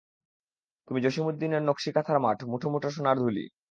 তুমি 0.87 0.99
জসীম 1.05 1.23
উদ্দিনের 1.27 1.61
নকশী 1.63 1.89
কাথার 1.95 2.17
মাঠ, 2.19 2.37
মুঠো 2.43 2.67
মুঠো 2.69 2.89
সোনার 2.95 3.17
ধুলি। 3.17 3.45